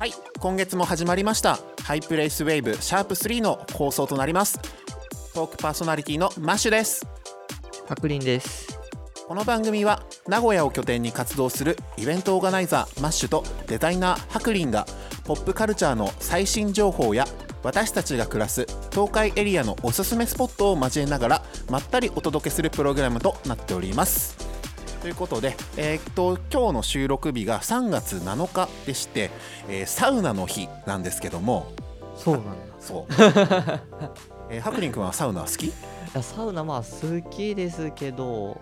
[0.00, 0.14] はい。
[0.38, 1.58] 今月も始まりました。
[1.84, 4.58] ハイプレイスウェーブシャープ3の放送となります。
[5.34, 7.06] トークパーソナリティのマッシュです。
[7.86, 8.80] 白輪です。
[9.28, 14.86] この番組は名古屋を拠点に活動するイベントオーガナイザーマッシュとデザイナーハクリンが
[15.24, 17.26] ポップカルチャーの最新情報や
[17.62, 24.49] 私たちが暮らす東海エリアのおすすめスポットを交えながらまったりお届けするプログラムとなっております
[25.00, 29.30] ということで、えーっと今日の収録日が3月7日でして、
[29.68, 31.72] えーサウナの日なんですけども
[32.16, 32.52] そうなんだ。
[32.80, 33.12] そう、
[34.50, 35.66] えー、ハクリン君はサウナ好き？
[35.66, 35.72] い
[36.14, 38.60] やサウナまあ好きですけど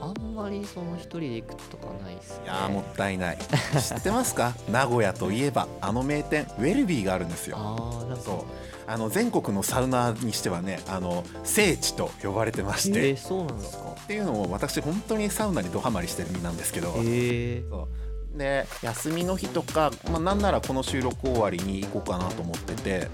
[0.00, 2.44] あんまりその一人で行くとかないっすね。
[2.44, 3.38] いやーもったいない。
[3.38, 4.54] 知ってますか？
[4.70, 7.56] 名古屋といえばあの名店ウェルビーがあるんですよ。
[7.58, 8.22] ああなんか。
[8.24, 8.44] そう。
[8.88, 13.84] あの全国のサウナーにしてはねあの聖地と呼ばれてましえて、ー、そうなんですか？
[14.00, 17.88] っていうのも私本当にサウナにドハマりしてる身なんですけど、えー、そ
[18.34, 18.38] う。
[18.38, 23.08] で休みの日とか、まあ、なんならこの収録終わりに行こうかなと思ってて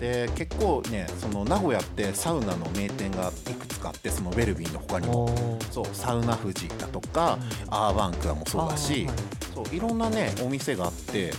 [0.00, 5.58] で結構ねその名古屋ってサウナの名店がいくつかあってそのウェルビーの他にも。
[5.70, 9.14] そうサウナ富士だとか、アーバンクアもそうだし、はい。
[9.54, 11.32] そういろんなねお店があって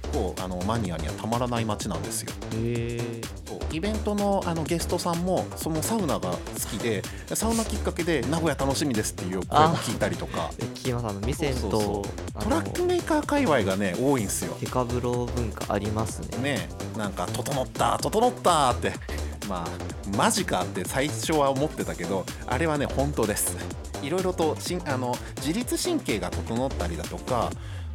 [0.00, 2.32] 結構あのマニアにはたまらない街なんですよ。
[3.72, 6.38] イベントのあのゲストさんもそのサウナが好
[6.70, 7.02] きで
[7.34, 10.50] サウナきっかけで名古屋楽しみですっていう声も聞いたりとか。
[10.58, 12.02] え聞きますあの店そうそうそ
[12.34, 14.54] とトラックメーカー界隈がね多いんですよ。
[14.60, 16.38] デカブロ文化ありますね。
[16.56, 16.68] ね。
[16.98, 18.92] なんか「整った整った」って。
[19.48, 23.56] まあマジかって最初は思ってたけどあれはね本当です。
[24.02, 27.50] いろいろとしんあの自律神経が整ったりだとか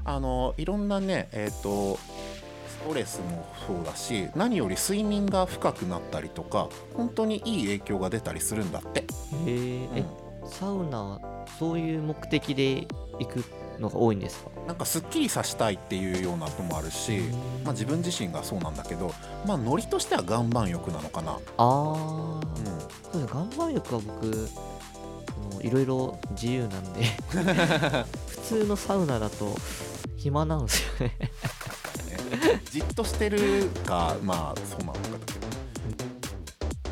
[0.06, 9.06] あのいろんなねえっ、とストレスもそうだし何より睡眠が深くなったりとか本当にいい影響が出たりするんだって、
[9.46, 9.88] えー。
[10.00, 10.06] え
[10.44, 11.20] サウナ
[11.60, 12.88] そういう目的で
[13.20, 13.44] 行く
[13.80, 14.50] のが多いんですか？
[14.68, 17.20] なんかすっきりさせたいっていうようなのもあるし、
[17.64, 19.14] まあ、自分自身がそうなんだけど
[19.46, 22.42] まあノリとしては岩盤浴なのかな、ああうん、
[23.12, 23.40] そうですね。
[23.40, 24.50] 岩盤浴は僕
[25.52, 27.04] そのいろいろ自由なんで
[28.28, 29.56] 普通のサウナだと
[30.16, 31.18] 暇なんですよね。
[32.72, 35.52] じっとしてるかまあそうなのかだけど。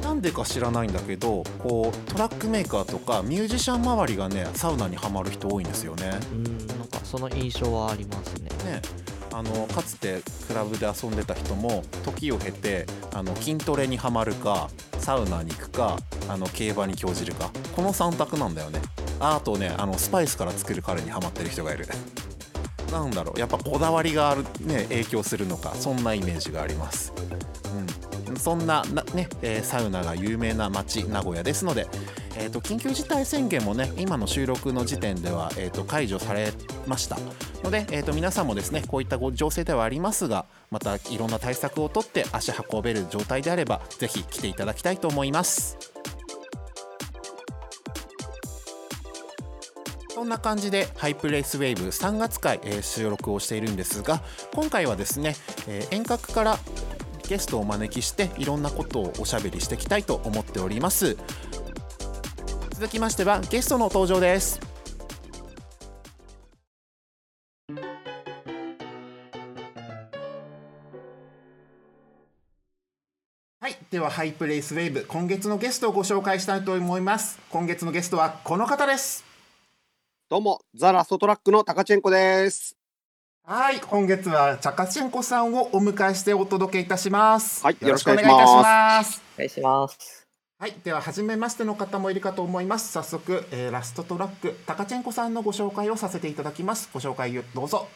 [0.04, 6.20] なんでか知らないんだけどこうトラックメーカーとかミュージシャン周りがねサウナにはまる人多いんですよね。
[6.34, 8.50] うんなんかその印象はありますね。
[8.66, 8.82] ね
[9.40, 18.82] あのかつてクラブで遊んでた人も時を経てあの筋トレにはまるかサウナに行くかあの競馬に興じるかこの3択なんだよね。
[19.22, 21.88] あとねあのスパイスから作る彼にはまってる人がいる。
[22.92, 27.14] なんだろうやっぱこだわりがあるね影響するのかそんなイメージがあります、
[28.28, 28.84] うん、そんな
[29.14, 31.88] ね、えーサウナが有名な街名古屋ですので
[32.40, 36.52] えー、と緊急事態宣言もね今の収録の時点では、えー、と解除され
[36.88, 37.18] ました。
[37.64, 45.78] ので、えー、と皆さんもですねこういったご情勢ではありますがまたいろんな対策をとって足運べる状態であればぜひ来ていただきたいと思います。
[50.14, 54.22] そんな感じでハイプレイスウェーブ3月回、えー収録をしているんですが
[54.54, 55.36] 今回はですね、
[55.68, 56.60] えー遠隔から
[57.28, 61.16] ゲストをお招きしていろんなことをおしゃべりしていきたいと思っております。
[62.80, 64.58] 続きましてはゲストの登場です。
[73.60, 77.38] はいではハイプレイスウェーブ今月のゲストをご紹介したいと思います。
[77.50, 79.26] 今月のゲストはこの方です。
[80.30, 82.78] どうも、ザ・ラストトラックのタカチェンコです。
[83.44, 87.62] はい今月はチャカチェンコさんをお迎えしてお届けいたします。
[87.62, 89.22] はいよろしくお願いいたします。
[89.36, 90.19] お願いします
[90.62, 92.92] はい、では初めましての方もいるかと思います。
[92.92, 96.90] 早速、えーラストトラックタカチェンコさんのご紹介をさせていただきます。
[96.94, 97.88] ご紹介をどうぞ。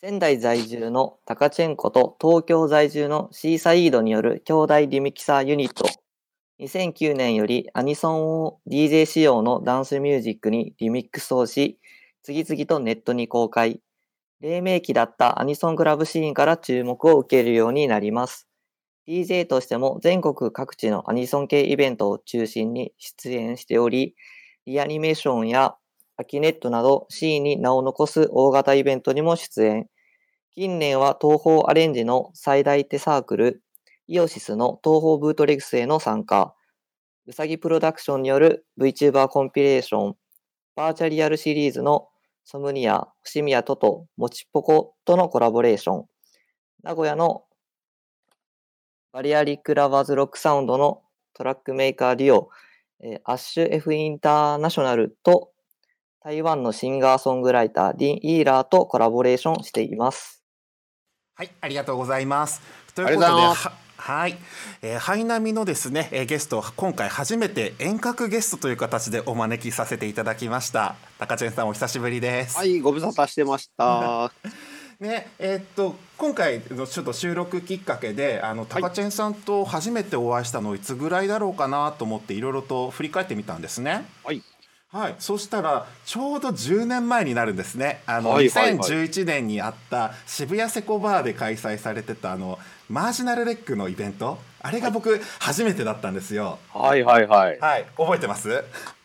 [0.00, 5.84] 仙台在住のタカチェンコと東京在住のシーサイードによる兄弟リミキサーユニット。
[6.58, 11.78] 2009年よりアニソンを DJ 仕様のダンスミュージックにリミックスをし、
[12.22, 13.82] 次々とネットに公開。
[14.40, 18.48] 黎明期だったアニソンクラブシーンから注目を受けるようになります。
[19.08, 24.14] DJ としても全国各地のアニソン系イベントを中心に出演しており、
[24.66, 25.74] リアニメーションや
[26.16, 29.88] アキネットなどシーンに名を残す大型イベントにも出演。
[30.54, 33.62] 近年は東方アレンジの最大手サークル、
[34.06, 36.54] イオシスの東方ブートレグスへの参加。
[37.26, 40.16] うさぎプロダクションによる VTuber コンピレーション、
[40.76, 42.08] バーチャリアルシリーズの
[42.44, 46.04] ソムニア、伏見屋トト、もちっぽことのコラボレーション。
[46.82, 47.44] 名古屋の
[49.12, 51.02] バレアリック・ラバーズ・ロック・サウンドの
[51.34, 52.50] トラックメーカーデュオ、
[53.00, 55.50] えーアッシュ F インターナショナルと
[56.24, 60.42] 台湾のシンガーソングライター、ディン・イーラーとコラボレーションしています。
[61.34, 62.62] はい、ありがとうございます。
[62.94, 64.36] とありいうことで、がとうございますははい、
[64.80, 70.96] えー、ハイナミのですね、えーゲスト今回初めて遠隔ゲストという形でお招きさせていただきました。
[71.18, 72.56] 高千さんお久しぶりです。
[72.56, 74.32] はい、ご無沙汰してました。
[75.02, 84.06] ね、えーっと今回のちょっと収録きっかけで、あの高千さんと初めてお会いしたのいつぐらいだろうかなと思っていろいろと振り返ってみたんですね。
[84.22, 84.40] はい。
[84.92, 88.02] はい、そしたらちょうど10年前になるんですね。
[88.06, 96.60] あの、はいはいはい2011年にあった渋谷セコバーで開催されてたあのマージナルレックのイベント、あれが僕初めてだったんですよ。
[96.72, 97.58] はいはいはい。
[97.58, 98.50] はい、覚えてます？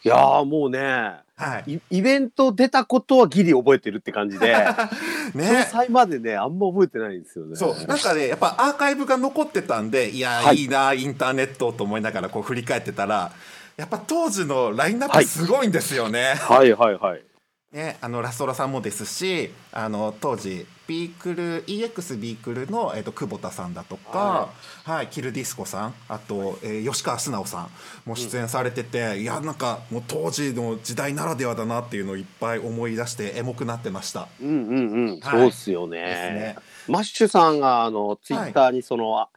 [0.04, 1.75] いやーもうね、はい。
[1.75, 5.68] イイベント出たことはギリ覚えてるって感じで、詳 ね。
[5.72, 7.56] 細までね、あんま覚えてないんですよね。
[7.56, 13.31] そうなんかねやっぱアーカイブが残ってたんでいやー、はいい、いなインターネットと思いながらこう振り返ってたら
[13.78, 16.34] やっぱ当時のラインナップすごいんですよね。
[16.39, 17.24] はいはいはい。
[17.72, 24.50] ね、あのラストラさんもですしあの当時ビークル EX ビークルの、えっと久保田さんだとか、
[24.86, 25.07] はい。
[25.07, 27.69] キルディスコさんあと、えー吉川素直さん
[28.10, 34.28] も出演されてて、いやなんかもう当時の時代ならではだなっていうのをいっぱい思い出してエモくなってました。
[34.42, 35.39] うんうんうん、はい。
[35.39, 36.00] そうっすよね。
[36.00, 36.56] ね。
[36.88, 39.30] マッシュさんがあのツイッターにその、あ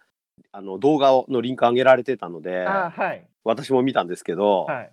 [0.53, 3.26] あの動画をのリンク上げられてたので、はい。
[3.44, 4.91] 私も見たんですけど、はい。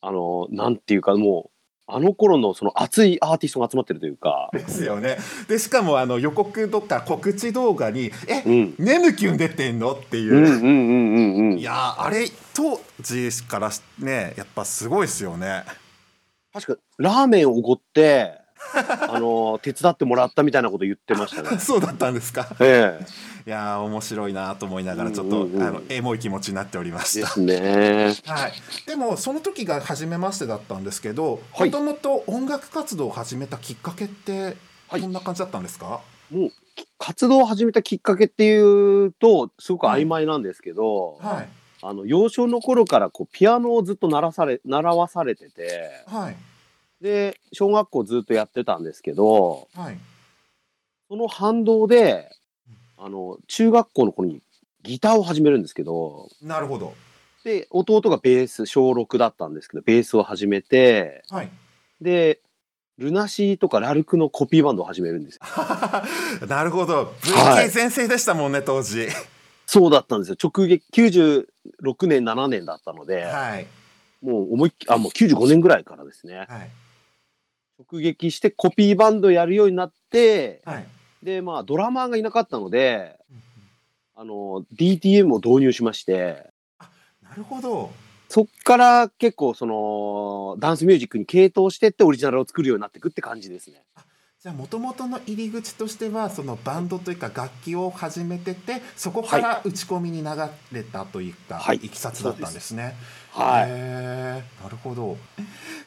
[0.00, 1.55] あのなんていうかもう
[1.88, 5.18] あの頃のその熱いアーティストが集まってるというか、ですよね。
[5.48, 10.34] でしかもあの予告とか告知動画に「え、うん、ネムキュン出てんの?」っていう。
[10.34, 15.64] うんうんうんうんうんいやーあれ当時からねやっぱすごいですよね。
[16.52, 18.45] 確かラーメンおごって
[19.08, 21.58] あの手伝ってもらったみたいなこと言ってましたね。
[21.60, 22.48] そうだったんですか？
[22.60, 22.98] え
[23.46, 27.26] いやー面白いなと思いながらちょっと、うんうんうんあのエモい気持ちになっておりまえ、した。
[27.26, 28.14] ですね。
[28.26, 28.52] はい、
[28.86, 31.70] でもその時が初めましてだったんですけどはい。
[31.70, 34.56] もともと音楽活動を始めたきっかけって
[34.88, 35.00] はい。
[35.00, 36.00] どんな感じだったんですか、
[36.30, 36.50] もう
[36.98, 41.48] 活動を始めたきっかけっていうとすごく曖昧なんですけど、はい。
[41.82, 46.36] あの幼少の頃からこうピアノをずっと習わされ習わされててはい
[47.00, 49.98] で小学校ずっとやってたんですけどはい。
[51.08, 52.30] その反動で
[52.96, 54.40] あの中学校の頃に
[54.82, 56.94] ギターを始めるんですけどなるほど。
[57.44, 61.50] で弟がベース小6だったんですけどベースを始めてはい。
[62.00, 62.40] で
[62.98, 65.42] ルナシーとかラルクのコピーバンドを始めるんですよ。
[66.48, 66.94] なるほど。
[66.94, 67.12] は
[67.60, 69.08] VK い全盛でしたもんね当時。
[69.66, 70.36] そうだったんですよ。
[70.42, 73.66] 直撃96年7年だったので、はい。
[74.22, 76.38] もう思いっきあもう95年ぐらいからですね。
[76.38, 76.70] はい
[77.78, 80.86] 直撃してコピーバンドやるようになってはい。
[81.22, 83.18] でまあドラマーがいなかったので
[84.14, 86.50] あの DTM を導入しまして。
[87.22, 87.90] なるほど。
[88.28, 93.82] そっから結構そのダンスミュージックに傾倒してってオリジナルを作るようになっていくって感じですね。
[94.46, 100.28] じゃあもともとの入り口としてはそのバンドというか楽器を始めててそこから打ち込みに流
[100.70, 101.78] れたといったはい。
[101.78, 102.94] いきさつだったんですね。
[103.32, 105.16] はい、なるほど。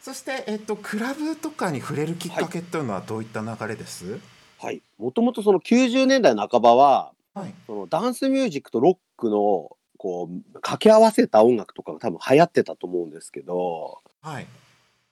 [0.02, 4.20] そしてえっとクラブとかに触れるきっかけっていうのはどういった流れです？
[4.60, 7.54] はい、もともとその90年代半ばははい。
[7.66, 14.48] そのダンスミュージックとロックのこう掛け合わせた音楽とかが多分流行ってたと思うんですけどはい。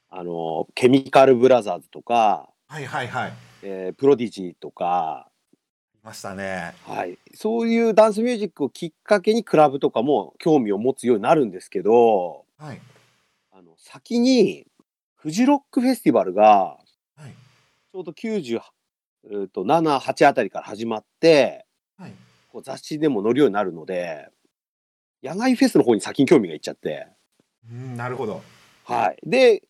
[0.10, 3.34] あのケミカルブラザーズとか、はいはいはい。
[3.64, 5.30] えープロディジーとか、
[6.04, 6.74] いましたね。
[6.86, 12.82] はい、そういうダンスミュージックをきっかけにクラブとかも興味を持つようになるんですけどはい
[13.52, 14.66] あの先に
[15.16, 17.34] フジロックフェスティバルがはい
[17.92, 18.62] ちょうど97、
[19.26, 21.66] えーと7、8あたりから始まって
[21.98, 22.14] はい。
[22.50, 24.30] こう雑誌でも載るようになるので
[25.24, 27.08] 野外フェスの方に先に興味がいっちゃって、
[27.72, 28.42] うんなるほど。
[28.84, 29.64] はい、で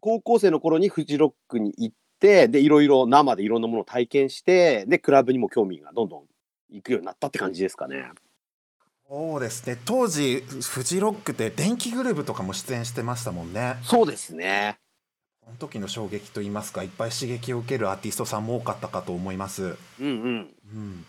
[0.00, 6.22] 高校生の頃にフジロックに行ってでいろいろ生でいろんなものを体験してでクラブにも興味がどんどん
[6.70, 8.10] 行くようになったって感じですかね。
[9.08, 9.78] そうですね。
[9.86, 13.76] 当時フジロックって電気グルーヴとかも出演してましたもんね。
[13.82, 14.78] そうですね。
[15.42, 19.62] その時の衝撃といいますかいっぱい刺激を受けるアーティストさんも多かったかと思います。
[19.62, 20.54] うんうん。
[20.74, 21.06] うん、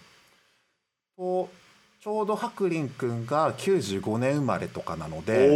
[1.18, 1.50] と
[2.02, 5.50] ちょうどハクリン君が95年生まれとかなので。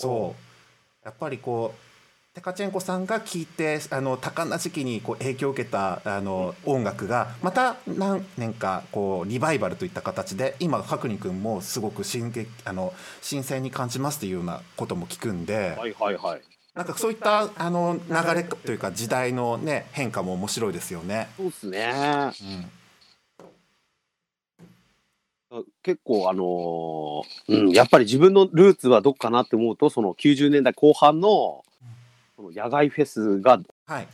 [0.00, 1.91] そうやっぱりこう
[2.34, 16.40] テカチェンコさんが聴いてあの多感な時期にこう影響を受けたあの音楽がまた何年かこうリバイバルといった形で今ハクリン君もすごく新劇あの新鮮に感じますっていうようなことも聞くんで、はいはいはい。
[16.74, 21.28] なんかそういったあの流れというか時代のね変化も面白いですよね。
[21.36, 21.92] そうですね。
[22.40, 22.70] うん
[25.82, 31.62] 結構あのーうん、やっぱり自分のルーツはどっかなって思うとその90年代後半の
[32.36, 33.60] その野外フェスが。
[33.86, 34.08] はい。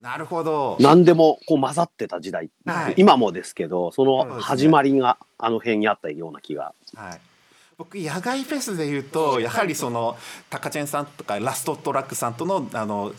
[0.00, 0.76] なるほど。
[0.80, 2.94] 何でもこう混ざってた時代、はい。
[2.98, 6.74] 今もですけどその始まりがあの辺にあったような気が。
[6.94, 7.20] はい、
[7.78, 10.16] 僕野外フェスで言うとやはりその
[10.50, 13.14] タカチェンさんとかラストトラックさんとのあの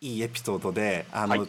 [0.00, 1.48] いいエピソードであの、はい。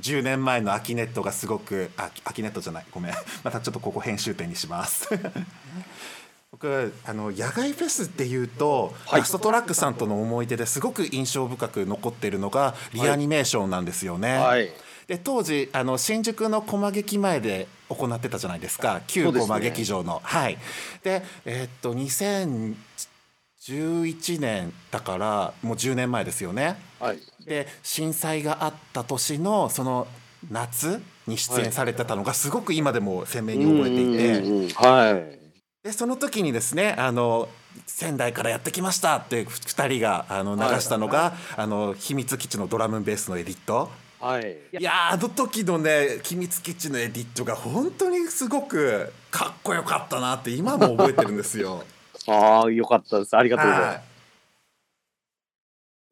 [0.00, 2.86] 10年前のアキネットがすごくあアキネットじゃない。
[2.90, 3.12] ごめん。
[3.44, 5.08] またちょっとここ編集点にします。
[6.54, 9.22] 僕あの野外フェスっていうと、はい。
[9.22, 14.36] ラストトラックさんとの思い出ですごく印象深く残ってるのがリアニメーションなんですよね。
[14.36, 14.70] はい。
[15.08, 19.00] で当時あの新宿の駒劇前で行ってたじゃないですか。
[19.08, 20.56] 旧駒劇場の、はい。
[21.02, 26.76] でえーっと2011年だからもう10年前ですよね。
[27.00, 27.18] はい。
[27.44, 30.06] で震災があった年のその
[30.48, 34.68] 夏に出演されてたのがすごく今でも鮮明に覚えていて、うん。
[34.68, 35.43] はい
[35.84, 37.46] でその時にですねあの
[37.86, 43.90] 仙台からやってきましたって2人があの流したのが、あの秘密基地のドラムンベースのエディット。
[44.20, 44.56] はい。
[44.78, 51.84] いやーあの時のね秘密基地のエディットが本当にすごくかっこよかったなって今も覚えてるんですよ。
[52.28, 53.36] ああよかったです。
[53.36, 54.02] ありがとうございます、はい。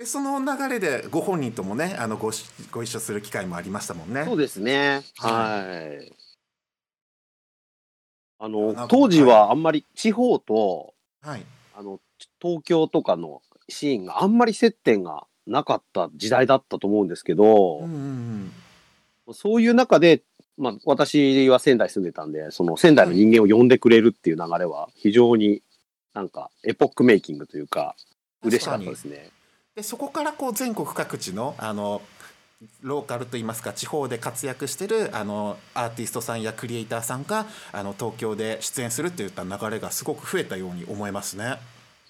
[0.00, 4.24] でその流れでご本人ともねあのごしご一緒する機会もありましたもんね。
[4.26, 5.02] そうですね。
[5.16, 6.12] ははい
[8.44, 11.46] あの当時はあんまり地方とはい、
[11.76, 12.00] あの
[12.40, 18.52] 東京とかのシーンがあんまり接点がなかった時代だったと思うんですけど、うんうん
[19.34, 20.24] そういう中で、
[20.58, 25.62] まあ、私は仙台住んでたんでその仙台の人間を呼んでくれるっていう流れは非常に
[26.12, 27.94] なんかエポックメイキングというか
[28.42, 29.30] うん、嬉しかったですね。
[29.76, 32.02] でそこからこう全国各地のあの
[32.82, 41.58] ローカルといいますか地方で活躍してるあのアーティストさんやクリエイターさんがあの東京で出演するっていった流れがすごく増えたように思えますね。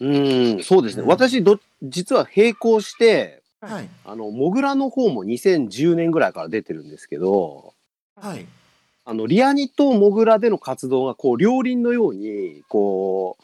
[0.00, 1.09] うんそうですね、うん。
[1.09, 3.88] 私ど実は並行してはい。
[4.04, 7.75] あのモグラの方も2010年ぐらいから出てるんですけど
[8.16, 8.47] はい。
[9.04, 13.37] あのリアニとモグラでの活動がこう両輪のようにこ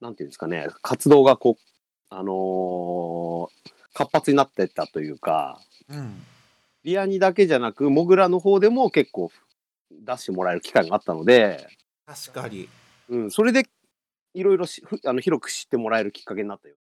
[0.00, 1.62] うなんていうんですかね活動がこう
[2.10, 3.48] あのー
[3.94, 5.58] 活発になっていったというか
[5.90, 6.22] うん
[6.88, 9.30] リアニだけじゃなくモグラの方でも結構
[9.90, 11.68] 出してもらえる機会があったので、
[12.06, 12.66] 確かに
[13.10, 13.64] うん、それで
[14.32, 14.64] いろいろ
[15.04, 16.76] あの広く知ってもらえるきっかけになったよ。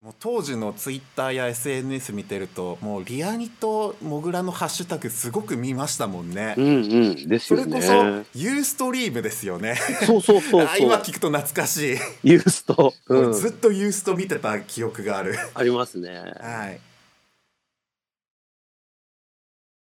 [0.00, 6.54] もう当時のツイッターや SNS 見てるともうリアニとモグラのハッシュタグすごく見ましたもんね。
[6.56, 6.70] うんう
[7.14, 7.80] んですよね。
[7.80, 9.74] それこそユーストリームですよね。
[10.06, 10.86] そうそうそうあそう。
[10.86, 11.98] 今聞くと懐かしい。
[12.22, 15.36] ユースト、うもんうずっとユースト見てた記憶がある。
[15.52, 16.10] ありますね。
[16.38, 16.93] はい。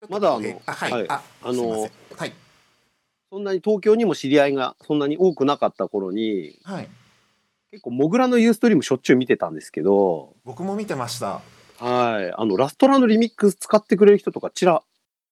[0.10, 2.34] まだあのえはい、はいあ、あのはい、
[3.31, 6.89] そんなに東京にも知り合いがそんなに多くなかった頃にはい、
[7.72, 11.41] 結構モグラのユーストリームしょっちゅう見てたんですけど、僕も見てました。
[11.77, 14.84] はい、あのラストラのリミックス使ってくれる人とかちら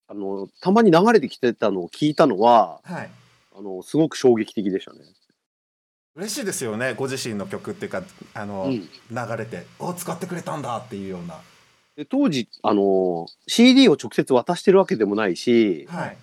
[0.07, 3.09] あのたまに流れてきてたのを聞いたのははい。
[3.59, 4.99] あのすごく衝撃的でしたね。
[6.15, 6.93] 嬉しいですよね。
[6.93, 8.87] ご自身の曲っていうか、あの、うん、流
[9.37, 11.39] れて、お、使ってくれたんだっていうような。
[11.99, 16.17] で当時あの CD を直接渡してるわけでもないしはい。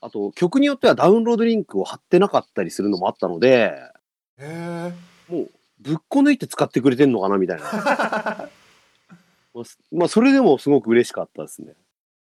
[0.00, 3.72] あと曲によってはダウンロードリンクを貼ってなかったりするのもあったので。
[5.28, 7.64] もうぶっこ抜いて使ってくれてんのかなみたいな
[9.52, 11.72] まあすまあそれでもすごく嬉しかったですね。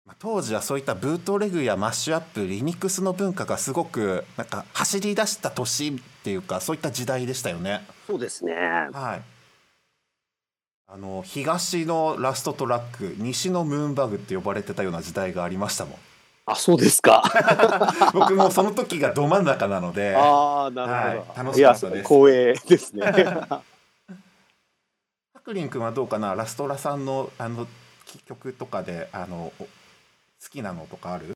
[0.05, 7.81] まあ当時はそういったブートレグやマッシュアップリミックスの文化がすごくなんか走り出した年っていうかそういった時代でしたよね。
[8.07, 8.53] そうですね。
[8.93, 9.40] はい。
[10.93, 15.95] あの東のラストトラック西のムーンバグって呼ばれてたような時代がありましたもん。
[16.47, 17.23] あ、そうですか。
[18.13, 20.17] 僕もその時がど真ん中なので。
[20.19, 21.45] ああ、なるはいほど。
[21.45, 23.07] 楽しかったですいや光栄ですね。
[23.07, 23.63] ハ
[25.45, 26.35] クリン君はどうかな？
[26.35, 27.69] ラストラさんのあの
[28.27, 29.69] 曲とかであのお好
[30.51, 31.35] きなのとかある？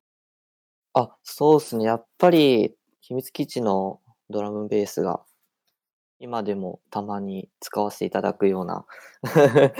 [0.95, 1.85] あ、そうですね。
[1.85, 5.21] やっぱり、秘密基地のドラムベースが、
[6.19, 8.85] 今でもたまに使わせていただくような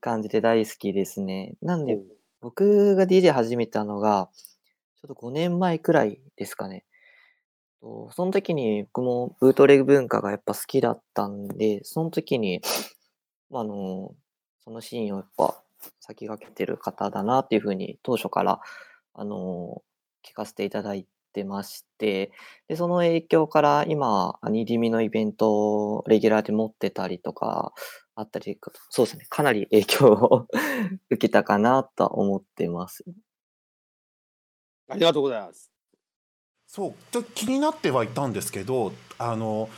[0.00, 1.54] 感じで大好きですね。
[1.62, 2.00] なんで、
[2.40, 4.30] 僕が DJ 始めたのが、
[5.00, 6.84] ちょっと5年前くらいですかね。
[7.84, 12.62] とその時に僕もブートレグ文化がやっぱ好きだったんで、その時に、
[13.50, 14.14] まああの、
[14.64, 15.62] そのシーンをやっぱ
[16.00, 18.60] 先駆けてる方だなっていうふうに当初から、
[19.12, 19.82] あの、
[20.26, 22.32] 聞かせていただいてまして、
[22.68, 27.72] で、その影響から今、アニディミのイベントをレギュラーで持ってたりとか、
[28.14, 28.58] あったり、
[28.90, 30.46] そうですね、かなり影響を
[31.10, 33.04] 受けたかなとは思ってます。
[34.88, 35.70] ありがとうございます。
[36.66, 39.68] そうちょっと気になってはいたんですけどあの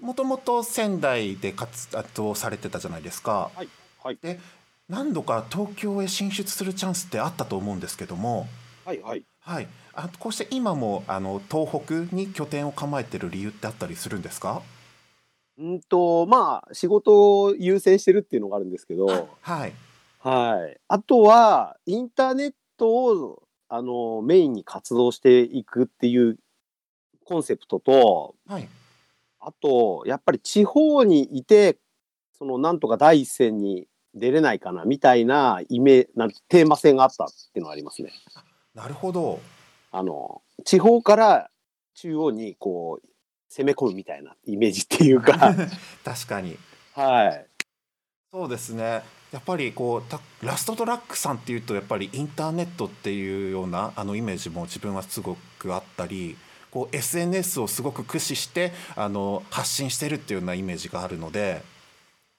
[0.00, 3.50] もともと仙台で活動されてたじゃないですか。
[3.54, 3.68] はい
[4.02, 4.38] はいで
[4.88, 8.46] 何度か東京へ進出するチャンスってあったと思うんですけども、
[8.84, 9.24] はいはい。
[9.40, 14.62] はい、あこうして今もあの東北に拠点を構えてる理由ってあったりするんですか？
[15.58, 19.06] うんと、まあ、仕事を優先してるっていうのがあるんですけど、
[19.42, 19.72] はい
[20.18, 20.80] はい。
[20.88, 26.38] あとは、インターネットを、あの、メインに活動していくっていう
[27.24, 28.68] コンセプトと、はい
[29.40, 31.76] あと、やっぱり地方にいて、
[32.38, 38.12] その、なんとか第一線に出れないかな、みたいなイメなんテーマ性があったっていうのがありますね。
[38.74, 39.40] なるほど
[39.92, 41.50] あの、地方から
[41.94, 43.08] 中央に、こう、
[43.48, 45.54] 攻め込むみたいなイメージっていうか、
[46.04, 46.56] 確かに
[46.94, 47.46] はい。
[48.32, 56.36] そうですねやっぱりこうたラストトラックさんっていうとやっぱりインターネットっていうようなあのイメージも自分はすごくあったり
[56.70, 61.62] こう SNS をすごく駆使してあの発信してるっていうようなイメージがあるので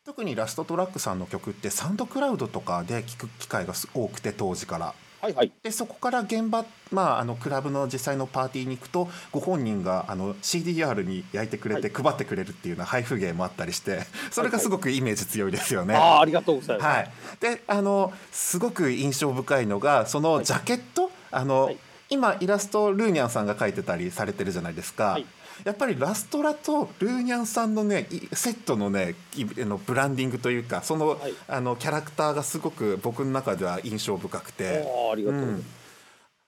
[0.03, 4.95] 特にラストトラックさんの曲ってサウンドクラウドとかで聴く機会がす多くて当時から。
[5.23, 5.51] はいはい。
[5.63, 14.01] でそこから現場、まあ、あのクラブの実際のパーティーに行くとご本人があの CDR に焼いてくれて配ってくれるっていうような配布芸もあったりして
[14.31, 15.95] それがすごくイメージ強いですよね。
[15.95, 16.87] ああ、ありがとうございます。
[16.87, 21.77] はい、であのすごく印象深いのがそのジャケット、あのはい。
[22.09, 25.25] 今イラストルーニャンさんが描いてたりされてるじゃないですか、はい
[25.63, 31.33] やっぱりラストラとルーニャンさんのねいセットのねいあのブランディングというかその,、はい。
[31.47, 34.83] あのキャラクターがすごく僕の中では印象深くて。
[34.85, 35.63] ああ、ありがとう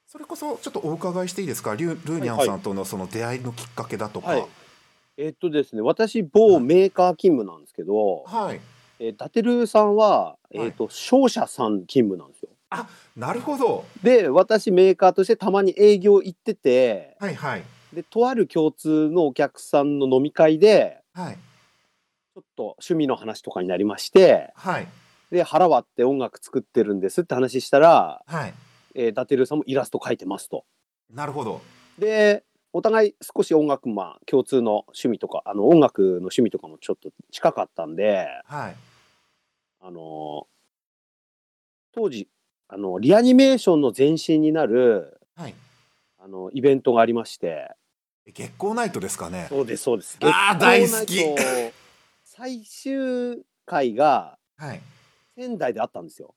[0.07, 1.75] それこそちょっとお伺いしていいですか？
[1.75, 4.27] ルーニャンさんとのその出会いのきっかけだとか。
[4.29, 4.45] はい。
[5.17, 8.61] えっとですね、私、某メーカー勤務なんですけど、はい。
[8.99, 12.49] えーダテルさんは、いえっと、商社さん勤務なんですよ。
[13.17, 13.85] なるほど。
[14.03, 17.63] で、私、メーカーとしてたまに営業行ってて、はいはい
[17.95, 21.35] で、とある共通のお客さんの飲み会で、はい。
[21.35, 24.87] ちょっと趣味の話とかになりまして、はい。
[25.31, 28.53] で、腹割って音楽作ってるんですって話したら、はい。
[28.93, 30.65] えーダテルさんもイラスト描いてますと。
[31.11, 31.61] なるほど。
[31.97, 32.43] で、
[32.73, 38.75] お互い少し音楽、まあ、共通の趣味とか、あの、音楽の趣味とかもちょっと近かったんで、はい。
[39.87, 40.47] あの
[41.93, 42.27] 当時
[42.67, 45.53] あのリアニメーションの前身になるはい。
[46.17, 47.69] あのイベントがありまして
[48.33, 49.47] 月光ナイトですかね。
[49.49, 50.17] そうですそうです。
[50.21, 51.19] あー大好き。
[52.23, 54.81] 最終回がはい。
[55.35, 56.33] 仙台であったんですよ、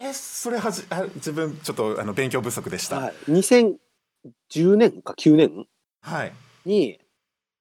[0.00, 2.98] えそれはじあ自分ちょっとあの勉強不足でした。
[2.98, 5.66] はい、2010年か9年
[6.02, 6.32] はい。
[6.64, 6.98] に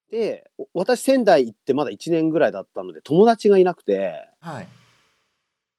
[0.10, 4.28] でお私仙台行ってまだ1年ぐらいだったので友達がいなくて。
[4.39, 4.67] はい。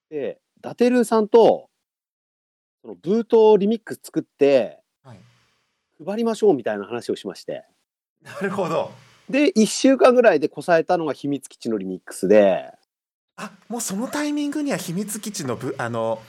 [0.08, 1.68] でダテルさんと
[2.82, 4.79] そのブートリミックス作ってはい
[6.04, 7.64] 配りましょうみたいな話をしまして。
[8.22, 8.90] なるほど。
[9.28, 12.72] で1週間ぐらいでこさえたのが秘密基地のリミックスで。
[13.36, 16.20] あもうそのタイミングには秘密基地のぶあの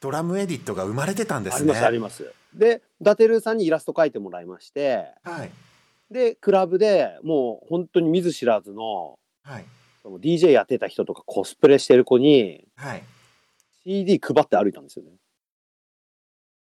[0.00, 1.72] ドラムエディットが生まれてたんですね。
[1.72, 2.34] ありますあります。
[2.54, 5.12] でダテルさんにイラスト描いてもらいまして。
[5.22, 5.50] はい。
[6.10, 9.64] でクラブでもう本当に見ず知らずのはい。
[10.02, 13.02] その DJ やってた人とかコスプレしてる子にはい。
[13.84, 15.12] CD 配って歩いたんですよね。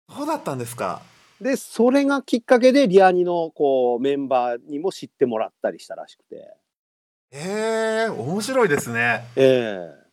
[0.09, 1.01] そうだったんですか
[1.41, 6.55] でそれがきっかけでリアニのこうメンバーにも知ってもらったりしたらしくて。
[7.31, 9.25] ええ面白いですね。
[9.35, 10.05] ええ。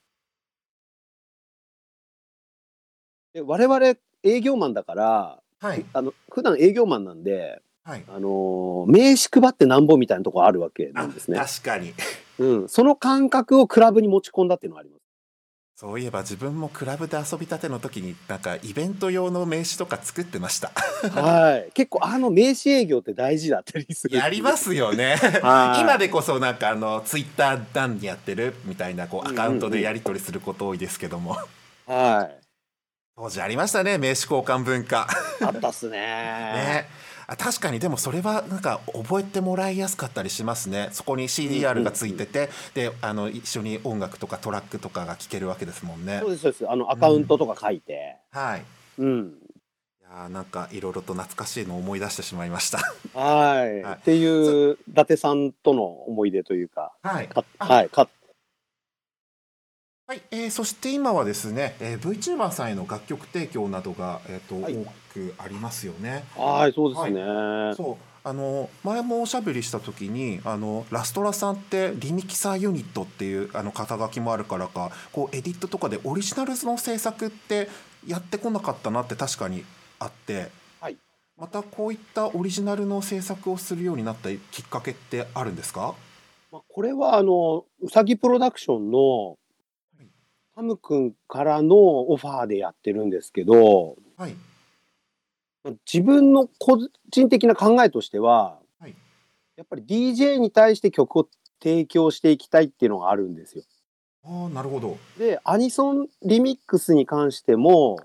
[3.35, 5.85] で我々営業マンだからはい。
[5.93, 8.05] あの普段営業マンなんで、はい。
[8.09, 11.39] あのー名刺配ってなんぼみたいなとこあるわけなあんですね。
[11.39, 11.95] 確かに。
[12.39, 15.02] うん、その感覚をクラブに持ち込んだっていうのがあります。
[15.83, 20.71] そういえば自分もクラブで遊びたての時になんかイベント用の名刺とか作ってました。
[21.11, 24.17] はい、結構あの名刺営業って大事だったりする。
[24.17, 25.17] やりますよね。
[25.43, 25.81] はい。
[25.81, 31.37] 今でこそなんかあのツイッター団にやってるみたいなこうアカウントでやり取りすること多いですけども。
[31.89, 32.45] はい、
[33.17, 35.09] 当時ありましたね名刺交換文化。
[35.41, 35.99] あったっすね。
[35.99, 36.87] ね
[37.33, 37.79] あ確かに。
[37.79, 40.91] でもそれはなんか覚えてもらいやすかったりしますね。
[40.93, 46.19] そこに CDR がついてて、であの一緒に音楽とかトラックとかが聴けるわけですもんね。
[46.21, 46.71] そうですそうです。
[46.71, 48.63] あのアカウントとか書いて、はい。
[48.99, 49.35] うん、
[50.01, 52.79] いやーなんかいろいろと懐かしいのを思い出してしまいました。
[53.19, 53.95] はい、はい。
[53.95, 57.29] っていう伊達さんとの思い出というか、はい。
[57.59, 58.09] はい、か
[60.13, 64.77] はい、えーそして今はですね、えー、VTuber さんへの楽曲提供などが、えーとはい。
[64.77, 66.25] 多くありますよね。
[66.37, 67.75] はい、そうですね。
[67.75, 67.97] そう。
[68.23, 77.71] あの前もおしゃべりした時にあのラストラさんってリミキサーユニットっていうあの肩書きもあるからかこうエディットとかでオリジナルの制作って
[78.07, 79.65] やってこなかったなって確かに
[79.99, 80.51] あって、
[80.83, 80.99] はい。
[81.39, 85.95] またこういったオリジナルの制作をするようになったきっかけってあるんですか？
[86.53, 89.39] まあ、これはあのうさぎプロダクションの
[90.55, 91.77] ハム君からの
[92.11, 94.37] オファーでやってるんですけど、はい。
[95.91, 96.79] 自分の個
[97.11, 98.95] 人的な考えとしては、はい。
[99.57, 101.29] やっぱり DJ に対して曲を
[101.63, 103.65] 提供していきたいっていうのがあるんですよ。
[104.25, 107.99] ああなるほど、でアニソンリミックスに関しても、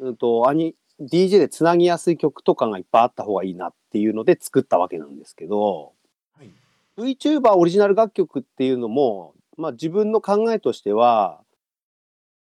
[0.00, 0.08] うん。
[0.08, 5.92] うん、とアニ DJ でつなぎやすい曲とかがいっぱいあった方がいいなっていうので作ったわけなんですけど
[6.38, 6.50] はい。
[6.96, 11.40] VTuber オリジナル楽曲っていうのも、まあ、自分の考えとしては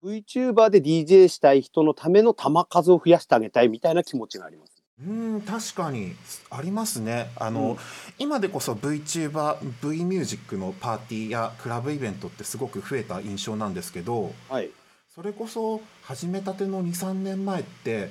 [0.06, 4.72] VTuber で DJ したい人のための球数を増やしてあげたいみたいな気持ちがあります。
[5.04, 6.14] うん確かに。
[6.50, 7.32] ありますね。
[7.36, 7.78] あの、うん。
[8.20, 14.70] 今でこそ VTuber V ミュージックのパーティーやクラブイベントってすごく増えた印象なんですけどはい、
[15.14, 18.10] それこそ始めたての23年前って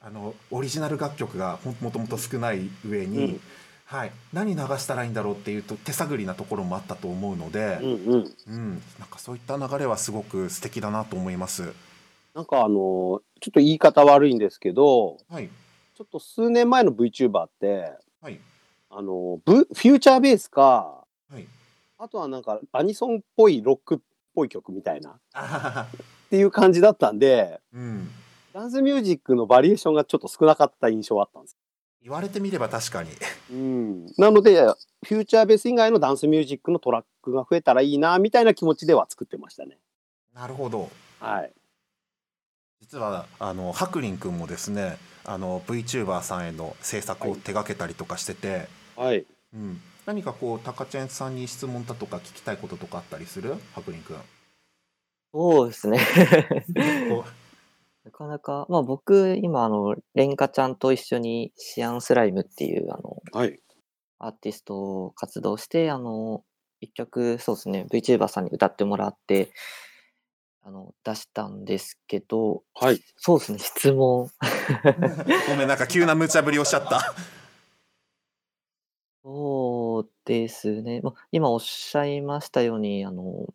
[0.00, 3.40] あのオリジナル楽曲がもともと少ない上に、うん
[3.88, 11.72] はい、何流したらいいんだろうっていうと手探りなところもあったと思うので、うんうん、うん、なんかそういった流れはすごく素敵だなと思います。
[12.34, 13.22] なんかあのちょっ
[13.52, 15.48] と言い方悪いんですけどはい、
[15.96, 18.40] ちょっと数年前の VTuber ってはい、
[18.90, 21.46] あの、ブフューチャーベースかはい。
[21.96, 23.98] あとはなんかアニソンっぽいロックっ
[24.34, 25.16] ぽい曲みたいなっ
[26.28, 28.10] ていう感じだったんでうん、
[28.52, 31.56] ダンスミュージックのバリエーションがちょっと少なかった印象はあったんです。
[32.06, 33.10] 言われてみれば確かに。
[33.50, 34.54] うん、なので
[35.04, 39.76] フューチャーベース以外のダンスミュージックのトラックが増えたらいいなみたいな気持ちでは作ってましたね。
[40.32, 40.88] なるほど。
[41.18, 41.52] はい、
[42.80, 53.56] 実はあのハクリン君もですねあの VTuber さんへの制作を手掛けたりとかしてて、はい、うん、何かこうタカチェンさんに質問だとか聞きたいこととかあったりする？
[53.74, 54.16] ハクリン君
[55.34, 55.98] そうですね。
[58.10, 63.58] こなかなか、まあ僕、今、あの、レンカちゃんと一緒にシアンスライムっていう、あの、はい、
[64.18, 66.44] アーティスト活動して、あの、
[66.80, 69.50] 一曲、そうですね、VTuber さんに歌ってもらって、
[70.62, 74.26] あの、出したんですけど、はい、そうですね、質問。
[74.26, 74.30] う
[75.50, 77.00] ごめんなんか急な無茶ぶりをしちゃった。
[79.24, 81.00] そうですね。
[81.02, 83.46] まあ、今おっしゃいましたように、あの、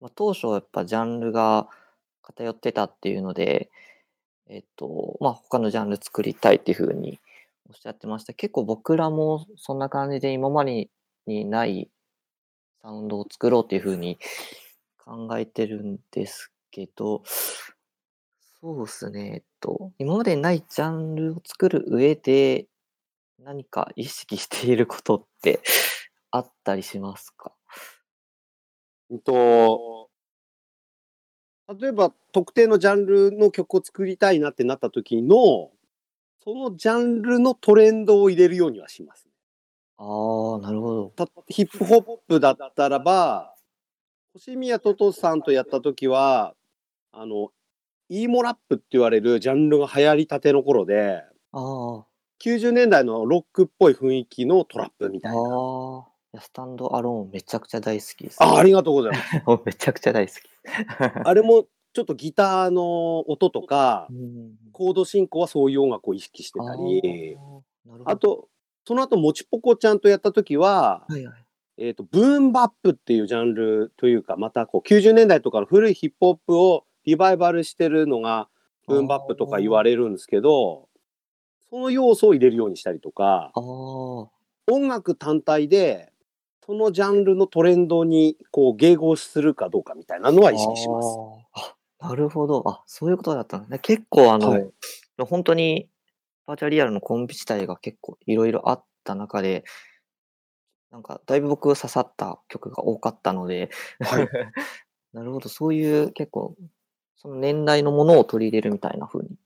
[0.00, 1.68] まあ、当初はやっぱジャンルが
[2.28, 3.70] 偏ってたっていうので、
[4.48, 7.18] えっと、まあ、他のジャンル作りたいっていうふうに
[7.68, 8.32] おっしゃってました。
[8.32, 10.88] 結構僕らもそんな感じで今まで
[11.26, 11.90] にない
[12.82, 14.18] サウンドを作ろうっていうふうに
[14.96, 17.22] 考えてるんですけど、
[18.60, 19.32] そうですね。
[19.34, 22.66] えっと、今までにないジャンルを作る上で、
[23.40, 25.60] 何か意識していることって
[26.30, 27.52] あったりしますか？
[29.10, 30.07] うんと
[31.68, 35.70] 例えば特定のジャンルの曲を作りたいなってなった時の
[36.42, 39.28] そのジャンルのトレンドを入れるようにはします。
[39.98, 40.04] あ
[40.56, 41.08] あ、なるほど。
[41.10, 43.54] たヒップホップだったらば
[44.32, 46.54] 星宮トトさんとやった時は
[47.12, 47.50] あの
[48.08, 52.06] イーモラップって言われるジャンルが流行りたての頃であ
[52.40, 56.08] 90年代のロックっぽい雰囲気のトラップみあ、たいな。
[56.40, 58.42] スタンドアローンめちゃくちゃ大好きです。
[58.42, 59.62] あありがとうございます。
[59.64, 60.38] めちゃくちゃ大好き。
[61.24, 67.36] あれもちょっとギターの音とかうんコード進行はそういう音楽を意識してあたり
[68.04, 68.48] あと
[68.86, 71.44] その後もちぽこちゃんとやった時は、はいはい。
[71.80, 78.48] えー、とブーンバップっていうジャンルというかまたこう90年代とかの古いヒップホップをリバイバルしてるのが
[78.88, 80.88] ブーンバップとか言われるんですけど
[81.70, 86.12] その要素を入れるようにしたりとか音楽単体で
[86.68, 91.08] そのジャンルのトレンドにこう迎合するかどうかみたいなのは意識します。
[91.54, 92.62] あなるほど。
[92.68, 93.78] あ、そういうことだったんだね。
[93.78, 94.70] 結構あの、はい
[95.18, 95.88] 本当に
[96.46, 99.64] バーチャルリアルのコンビ自体が結構いろいろあった中で、
[100.90, 104.28] なんかだいぶ僕刺さった曲が多かったので、はい
[105.14, 105.48] なるほど。
[105.48, 106.54] そういう結構、
[107.16, 109.36] その年代のものを取り入れるみたいな風にし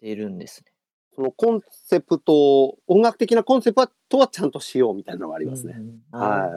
[0.00, 0.72] ているんですね。
[1.16, 5.74] そのコンセプト音楽的なコンセプトはちゃんとしようみたいなのがありますね。
[6.12, 6.50] うんは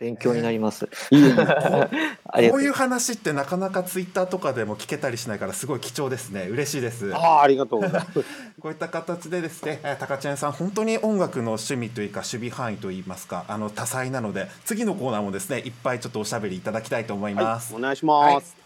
[0.00, 0.88] 勉強になります。
[1.10, 1.18] い。
[1.20, 8.24] いこういう話ってなかなかツイッターとかでも聞けたりしないからすごい貴重ですね嬉しいですああありがとうございます。
[8.58, 18.56] こういった形でですね、えー、高知園さん本当に音楽の趣味というか守備範囲といいますかあの多彩なので次のコーナーもですねいっぱいちょっとおしゃべりいただきたいと思います、はい、お願いします。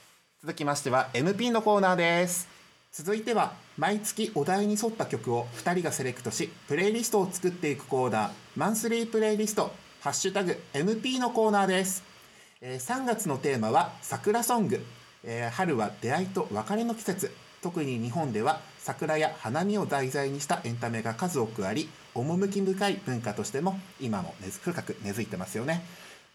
[0.41, 2.54] 続きましては MP のコーナーです
[2.97, 12.05] 続いては毎月お題に沿った曲を2人がセレクトしプレイリストを作っていくコーナーマンスリープレイリストハッシュタグ MP のコーナーです、
[12.61, 14.81] えー3月のテーマは桜ソング、
[15.25, 17.35] えー春は出会いと別れの季節。
[17.63, 25.83] 特に日本では桜や花見を題材にしたエンタメが数多くあり趣深い文化としても今も根深く根付いてますよね。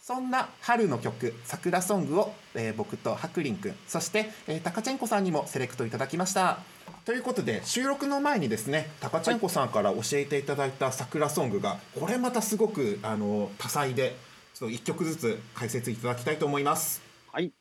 [0.10, 6.58] そんな春の曲「桜ソングを」えー僕とハクリンくんそして、えー、タカチェンコさんにもセレクトいただきました
[7.06, 14.16] ということで収録の前にですねタカチェンコさんから教えていただいた桜ソングがこれまたすごくあの多彩で
[14.56, 17.54] ちょっと1曲ずつ解説いただきたいと思いますはい。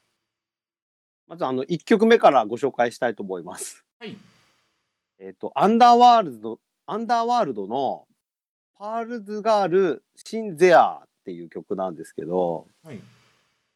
[1.26, 3.84] まずあの1曲目からご紹介したいと思います。
[4.00, 4.16] はい
[5.18, 8.06] えっ、と、アンダーワールド、アンダーワールドの
[8.78, 13.00] パールズガール・シン・ゼアっていう曲なんですけど、はい。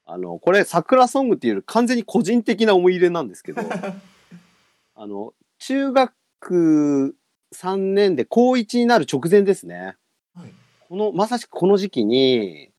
[0.06, 3.60] あの、これ桜ソングっていうより完全に個人的な思い入れなんですけど、
[4.96, 7.14] あの、中学
[7.54, 9.96] 3年で高1になる直前ですね。
[10.34, 10.52] はい。
[10.88, 12.70] この、まさしくこの時期に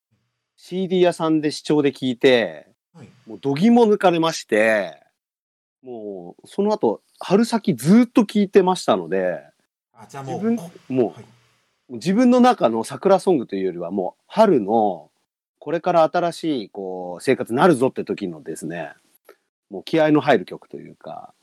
[0.58, 3.10] CD 屋さんで視聴で聞いて、はい。
[3.28, 5.00] もう度肝抜かれまして、
[5.84, 9.44] もうその後、春先ずっと聞いてましたので、
[9.94, 11.26] あじゃあもう自分こもうはい
[11.94, 15.12] 自分の中の桜ソングというよりはもう春の
[15.60, 18.94] これから新しいこう生活になるぞって時のですね、
[19.70, 21.34] もう気合の入る曲というか、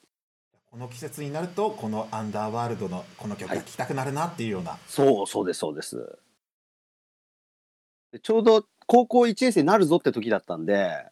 [0.71, 6.19] この季節になるとこのアンダーワールドのこの曲が聴きたくなるなっていうような、そうそうですそうです。
[8.13, 11.07] でちょうど高校1年生になるぞって時だったんで、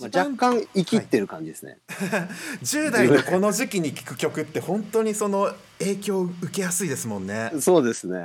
[0.00, 1.78] まあ、若干生きってる感じですね。
[2.62, 7.52] 10代のこの時期に聴く曲って本当にその影響を受けやすいですもんね。
[7.60, 8.18] そうですね。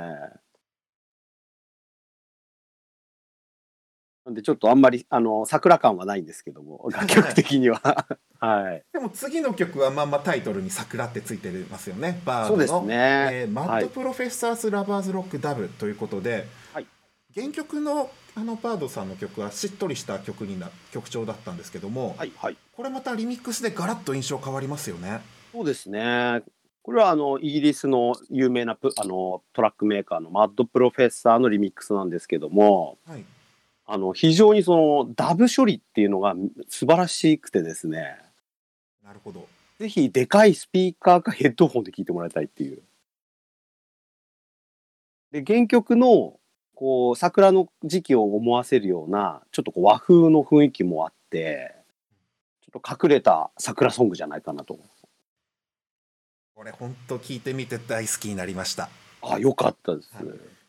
[4.24, 8.06] なんでちょっとあんまりあの桜感はないんですけども 楽曲的には
[8.40, 12.20] はいでも次の曲はまんまタイトルに「桜」ってついてますよね。
[12.24, 16.86] バードのそうですね、えー Mad はい Professor's Lovers Rock Dub ということで、はい
[17.34, 25.22] 原曲のあのバードさんの曲はしっとりした曲にな曲調だったんですけども、はいはいこれまたリミックスでガラッと印象変わりますよね。
[25.50, 26.42] そうですね
[26.82, 33.24] これはあのイギリスの有名なプあのトラックメーカーのマッドプロフェッサーのリミックスなんですけどもはい、
[33.86, 36.34] あの非常にそのダブ処理っていうのが
[36.68, 38.18] 素晴らしくてですね
[39.02, 39.48] なるほど。
[39.78, 42.82] ぜひでかいスピーカーかヘッドホンで聞いてもらいたいっていう。
[45.32, 46.38] で原曲の
[46.76, 51.74] こう桜の時期を思わせるようなちょっとこう和風の雰囲気もあって
[52.60, 54.78] ちょっと隠れた桜ソングじゃないかなと。
[56.54, 58.88] これ本当聞いてみて大好きになりました。
[59.22, 60.10] あよかったです。
[60.14, 60.26] はい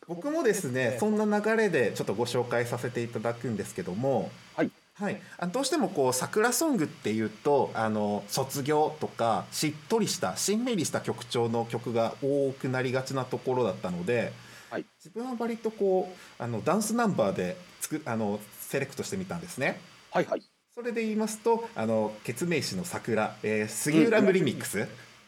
[0.07, 14.31] 僕もですねそんな流れでちょっとご紹介させていただくんですけどもはい、はい、あどうしてもこう桜ソングっていうとあの卒業とかしっとりしたしんみりした曲調の曲が多くなりがちなところだったので、
[14.69, 19.79] はい自分は割とこうあのダンスナンバーでつくあのセレクトしてみたんですね。
[20.11, 20.43] はいはい。
[20.75, 24.87] それで言いますとあの決命詞の桜、えー杉浦ムリミックス、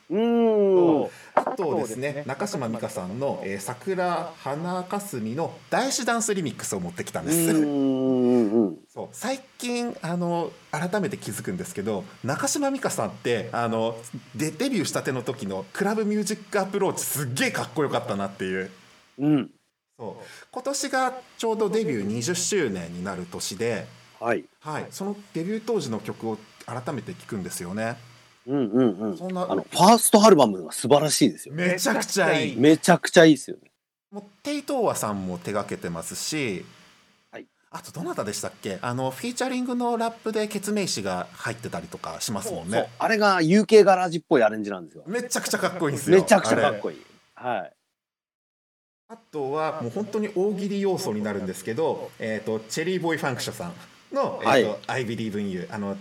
[0.09, 1.09] うーん。
[1.35, 7.51] あとですね中島美嘉さんの、えー、桜花かすみの大師ダンスリミックスを持ってきたんうです。
[7.51, 8.77] うん。
[8.93, 13.97] そう最近あの改めて気づくんですけど中島美嘉さんってあの
[14.35, 18.71] でデビューしたての時のクラブミュージックアプローチすっげえかっこよかったなっていう
[19.19, 19.51] うん。
[19.97, 23.85] そう今年がちょうどデビュー20周年になる年で、
[24.19, 24.45] はい。
[24.61, 27.97] はい、そのデビュー当時の曲を改めて聴くんですよね。
[28.47, 29.17] うんうんうん。
[29.17, 31.53] そんなあのファーストアルバムが素晴らしいですよ。
[31.53, 32.55] めちゃくちゃいい。
[32.55, 33.69] めちゃくちゃいいですよね。
[34.11, 36.65] もうテイトーワさんも手掛けてますし、
[37.31, 38.79] はいあとどなたでしたっけ？
[38.81, 45.03] あのフィーチャリングのラップで決命詞が入ってたりとかしますもんそうねあれが UK ガラージっぽいアレンジなんですよ。
[45.05, 47.01] めちゃくちゃかっこいいんですよめちゃくちゃかっこいい。
[47.35, 47.73] はい。
[49.11, 53.73] あとはもう本当に大喜利要素になるんですけど、えー、とチェリーボーイファンクションさん
[54.15, 55.97] の「えーと I Believe in You」あの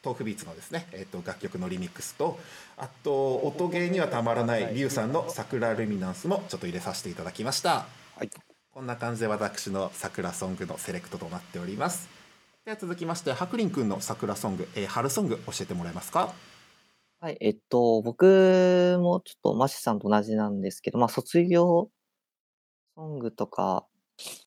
[0.00, 2.38] トークビーツのですね、えー、と楽曲のリミックスと
[2.76, 7.86] あと音ゲーにはたまらないリュウさんの「桜ルミナンス」もちょっと入れさせていただきました。
[8.16, 8.30] はい。
[8.72, 12.08] こんな感じで私の桜ソングのセレクトとなっております。
[12.64, 16.32] では続きまして、ハクリンくんの桜ソング、えー春ソング教えてもらえますか？
[17.20, 21.90] はい、えっと、僕もちょっとマシさんと同じなんですけど、まあ、卒業
[22.94, 23.86] ソングとか、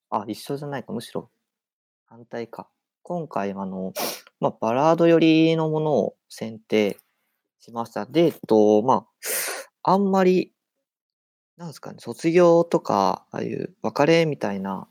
[0.08, 1.30] あ、一緒じゃないか、むしろ
[2.06, 2.68] 反対か。
[3.02, 3.92] 今回はあの、
[4.38, 6.96] まあ、バラード寄りのものを選定
[7.58, 8.06] しました。
[8.06, 9.06] で、えっと、ま
[9.82, 10.52] あ、あんまり、
[11.56, 14.86] なんですかね、卒業とか、ああいう別れみたいな、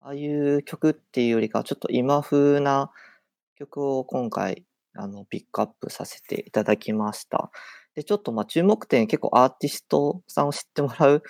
[0.00, 2.90] ああいう曲っていうよりか、ちょっと今風な
[3.56, 7.52] 曲を今回、あの、ピックアップさせていただきました。
[7.94, 11.22] で、ちょっとまあ注目点結構アーティストさんを知ってもらう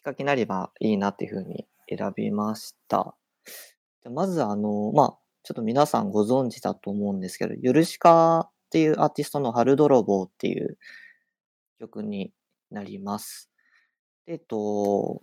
[0.00, 3.14] きっかけになればいいなっていうふうに選びました。
[4.02, 10.78] じゃまずあの、まあ、ちょっと皆さんご存知だと思うんですけど、ヨルシカっていうアーティストの春泥棒っていう
[11.80, 12.32] 曲に
[12.70, 13.50] なります。
[14.26, 15.20] えっと、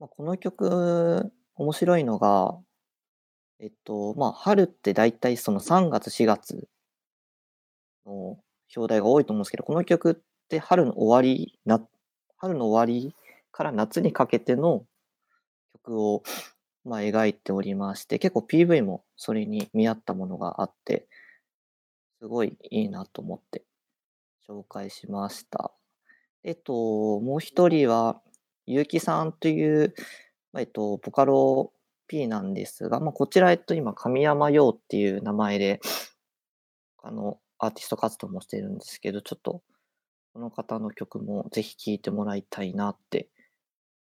[0.00, 2.58] まあ、この曲、面白いのが、
[3.60, 6.68] えっと、まあ、春って大体その3月、4月
[8.06, 8.38] の
[8.74, 10.14] 表題が多いと思うんですけど、この曲っ
[10.48, 11.86] て春の終わり、な
[12.38, 13.14] 春の終わり
[13.54, 14.84] から夏にかけての
[15.74, 16.24] 曲を、
[16.84, 21.06] まあ、描いておりまして、結構 PV もそれに見合ったものがあって、
[22.20, 23.62] すごいいいなと思って
[24.48, 25.70] 紹介しました。
[26.42, 26.72] えっと、
[27.20, 28.20] もう一人は、
[28.66, 29.94] ゆうきさんという、
[30.58, 31.72] えっと、ボカロ
[32.08, 35.80] P なんですが、まあ、こちら、えっと、今、神山陽っていう名前で、
[37.04, 39.62] あの、アーティスト活動もしてるんですけど、ちょっと、
[40.32, 43.28] この方の曲もぜひ聴いてもらいたいなって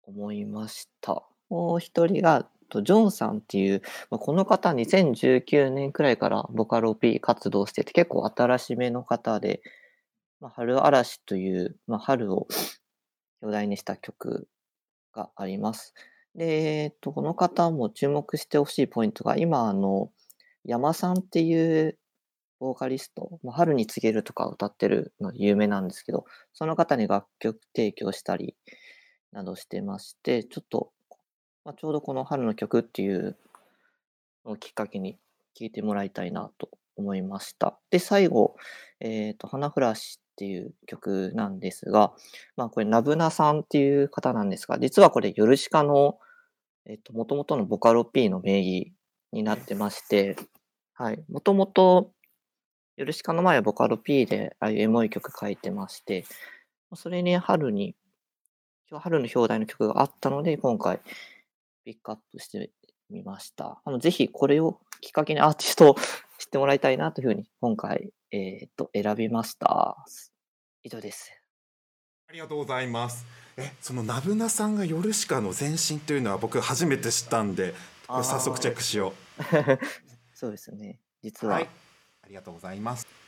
[0.06, 1.22] 思いました。
[1.48, 9.62] もう一人が、ジョンさんっていう、まあ、この方2019年くらいからボカロ P 活動してて、結構新しめの方で、
[10.40, 12.48] まあ、春嵐という、まあ、春を
[13.42, 14.48] 表題にした曲
[15.12, 15.94] があります。
[16.34, 20.10] で、えっと、この方も注目してほしいポイントが、今、あの、
[20.64, 21.98] 山さんっていう
[22.58, 28.56] ボーカリスト、まあ、春に告げるとか歌ってるの有名なんですけど、その方に楽曲提供したり
[29.36, 30.90] などしてまして、ちょっと、
[31.62, 33.36] まあ、ちょうどこの春の曲っていう
[34.46, 35.18] のをきっかけに
[35.54, 37.78] 聴いてもらいたいなと思いました。
[37.90, 38.56] で、最後、
[38.98, 42.14] えっ、と、花フラッシュっていう曲なんですが、
[42.56, 46.18] まあこれ、ナブナさんっていう方なんですが、実はこれ、ヨルシカの、
[46.86, 48.94] えっ、と、もともとのボカロ P の名義
[49.32, 50.36] になってまして、
[50.94, 52.10] はい、もともと、
[52.96, 56.24] ヨルシカの前はボカロ P で、ああいうエモい曲書いてまして、
[56.94, 57.94] それに春に、
[58.88, 61.00] 今日春の表題の曲があったので、今回、
[61.84, 62.70] ピックアップして
[63.10, 63.80] みました。
[63.84, 65.94] あの、ぜひこれをきっかけにアーティストを
[66.38, 69.96] 知ってもらいたいなというふうに、今回、えっ、と、選びました。
[70.84, 71.32] 以上です。
[72.28, 73.26] ありがとうございます。
[73.56, 77.74] え、そのナブナさんがヨルシカの前身というのは僕初めて知ったんで、
[78.06, 79.14] 早速チェックしよ
[80.32, 81.00] そうですね。
[81.22, 81.50] 実う。
[81.50, 81.68] は、はい。
[82.22, 83.25] ありがとうございます。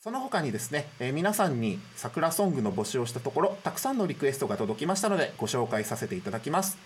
[0.00, 6.78] その他にですね、えー皆さんに桜ソングの募集をしたところ、たくさんのリクエストが届きましたので、ご紹介させていただきます。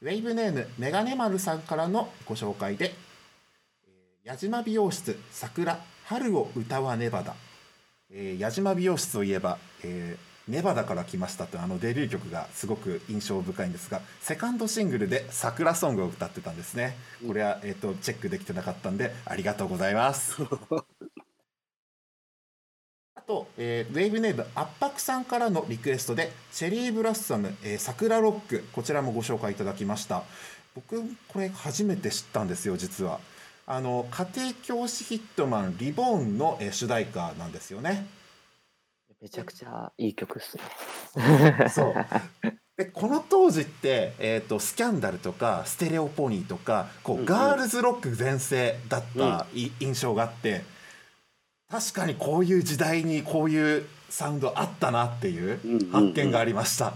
[0.00, 2.94] ウェイブネームメガネ丸さんからのご紹介で、
[3.84, 7.34] えー矢島美容室桜春を歌わねばだ。
[8.12, 20.36] えー矢島美容室といえば、えーネバダから来ましたというあのデビュー曲がすごく印象深いんですがセカンドシングルで桜ソングを歌ってたんですねこれは、えー、とチェックできてなかったんでありがとうございます
[23.32, 30.22] と、えーウェーブネーム圧迫さんからのリクエストでチェリーブラッサム、えー桜ロックこちらもご紹介いただきました。
[30.74, 33.20] 僕これ初めて知ったんですよ実は。
[33.66, 38.06] あの家庭教師ヒットマンリボーンの、えー主題歌なんですよね。
[39.20, 41.68] めちゃくちゃいい曲ですね。
[41.70, 41.94] そう。
[42.76, 47.26] でこの当時って、えー、とスキャンダルとかステレオポニーとかこう、うんうん。
[47.26, 50.64] ガールズロック全盛だったい印象があって
[51.72, 55.70] 確かにこういう時代にこういうサウンドあったなっていううん。
[55.70, 56.92] うんうん発見がありました。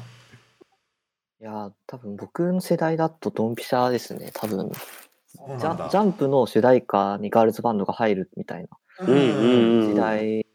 [1.40, 4.30] いやー、多分僕の世代だとドンピシャですね。
[4.34, 4.70] 多分。
[4.70, 8.68] ジャジャンプの主題歌にガールズバンドが入るみたいな
[9.06, 10.46] うんうんうん時代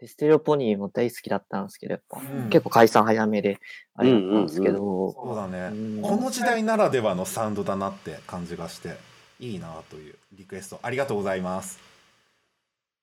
[0.00, 2.48] で、ステレオポニーも大好きだったんですけど、やっぱ、うん。
[2.50, 3.60] 結構解散早めで
[3.94, 5.58] あれだったんですけど、そうだね。
[5.72, 6.02] うん。
[6.02, 8.96] この時代ならではのサウンドだなって感じがして
[9.40, 11.87] いいなというリクエストありがとうございます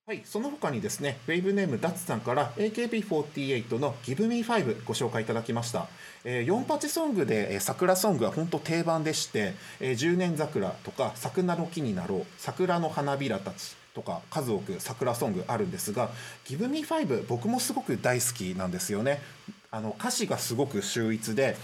[0.08, 5.88] はいその他にですねウェイブネームダッツさんから AKB48 の Give Me 5ご紹介いただきました、
[6.24, 16.12] えー、4パチソングで、えー桜ソングは本当定番でして「えー10年桜」とか「桜の木になろう」「桜の花びらたち」とか数多く桜ソングあるんですが
[16.46, 19.24] 「Give Me 5」僕もすごく大好きなんですよね。
[19.72, 21.58] あの歌詞がすごく秀逸で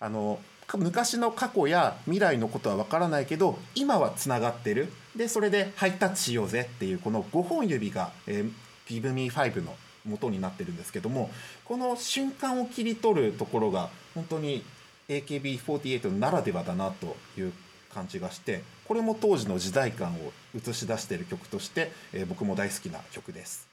[0.00, 0.38] あの
[0.76, 8.52] 昔の過去や未来のことは分からないけど今はつながってるでそれでハイタッチしようぜっていうこの5本指が「えー、
[8.86, 9.74] Give Me 5」の
[10.04, 11.30] 元になってるんですけども
[11.64, 14.62] この瞬間を切り取るところが本当に
[15.08, 17.52] AKB48 ならではだなという
[17.92, 23.66] 感じがしてこれも当時の時代感を映し出している曲として、えー僕も大好きな曲です。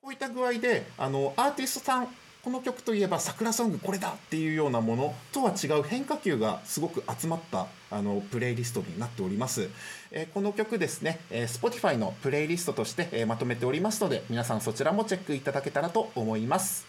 [0.00, 2.08] こういった具合であのアーティストさん
[2.44, 9.68] この曲といえば桜ソングこれだっていうようなものとは違う変化球がすごく集まったあのプレイリストになっております、
[10.10, 16.84] えーこの曲ですね、えー Spotify のプレイリストとして、えーまとめておりますので皆さんそちらもチェックいただけたらと思います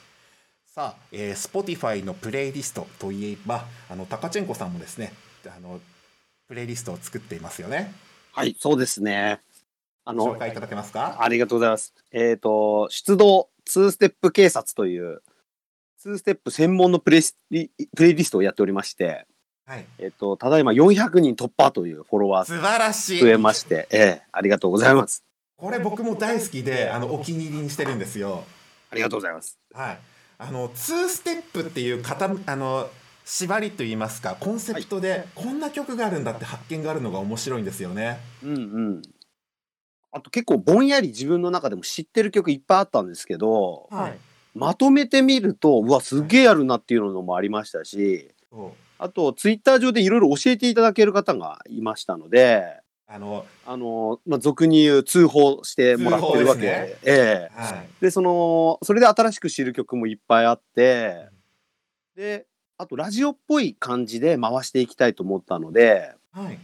[0.66, 1.36] さあ、えー
[1.78, 5.14] Spotify のプレイリストといえばあのタカチェンコさんもですね
[5.46, 5.80] あの
[6.48, 7.94] プレイリストを作っていますよね
[8.32, 9.42] はい、そうですね。
[10.06, 11.18] あの紹、介いただけますか？
[11.22, 11.94] ありがとうございます。
[12.12, 15.22] えっ、と、出動2ステップ警察という、
[16.06, 19.26] 2ステップ専門のプレイスリプレイリストをやっておりまして、
[19.66, 19.86] はい。
[19.98, 23.22] えっと、ただいま400人突破というフォロワー素晴らしい。
[23.22, 25.24] 増えまして、ええ、ありがとうございます。
[25.56, 28.44] これ僕も大好きで、あのお気に入りにしてるんですよ。
[28.90, 29.58] ありがとうございます。
[29.74, 30.00] はい。
[30.38, 32.90] あのツーステップっていう型あの
[33.24, 38.20] 縛りといいますかコンセプトでこんな曲があるんだって発見があるのが面白いんですよね。
[38.44, 39.02] うんうん。
[40.12, 44.20] あと結構ぼんやり自分の中でも知ってる曲いっぱいあったんですけど、はい。
[44.54, 48.30] まとめてみると、うわ、すげえあるなっていうのもありましたし、
[49.00, 56.62] あと、ツイッター上でいろいろ教えていただける方がいましたので、あのあの、まあ、俗に言う通報してもらってるわけ。
[56.62, 57.52] で、通報ですええ。
[57.54, 57.90] はい。
[58.02, 61.28] で、その、それで新しく知る曲もいっぱいあって、
[62.16, 62.46] で、
[62.78, 66.60] あと、ラジオっぽい感じで回していきたいと思ったので、はい。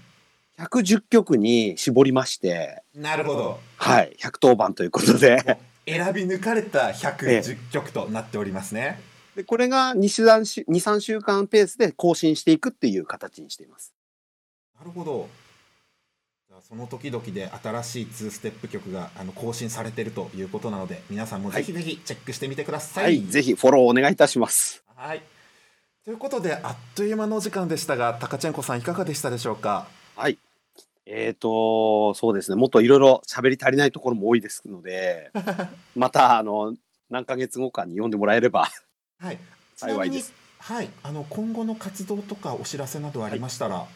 [0.58, 3.60] 110曲に絞りまして、なるほど。
[3.78, 5.60] はい、110番ということで、
[5.90, 9.02] 選び抜かれた110曲となっておりますね。
[9.36, 13.94] でこれが2、3週、2、3週間ペースで更新していくっていう形にしています。
[14.78, 15.28] なるほど。
[16.68, 23.04] その時々で新しい2ステップ曲があの更新されているということなので皆さんもぜひぜひチェックしてみてください。
[23.04, 24.84] はい、ぜひフォローお願いいたします。
[24.96, 25.24] はい。
[26.04, 29.88] ということであっという間のお時間でしたが、タカチェンコさんいかがでしたでしょうか？
[30.16, 30.38] はい。
[31.12, 35.32] えーと、そうですね、もっといろいろ喋り足りないところも多いですので、
[35.96, 36.76] また、あの、
[37.10, 38.70] 何ヶ月後かに読んでもらえれば
[39.18, 39.40] はい。
[39.76, 40.32] 幸いです。
[40.60, 40.90] はい。
[41.02, 43.88] あの今後の活動とかお知らせなどありましたら、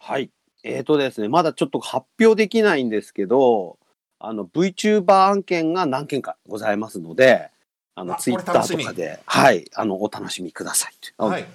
[0.00, 0.30] はい。
[0.64, 3.78] えーとですね、まだちょっと発表できないんですけど、
[4.18, 7.48] あの、VTuber 案件が何件かございますので、
[7.94, 10.94] あの、あツイッターとかで、はい、あの、お楽しみください。
[11.18, 11.46] あはい。